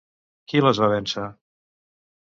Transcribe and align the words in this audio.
Qui 0.53 0.63
les 0.67 0.81
va 0.85 0.89
vèncer? 0.95 1.29